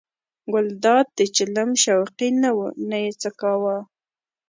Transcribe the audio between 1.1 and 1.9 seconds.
د چلم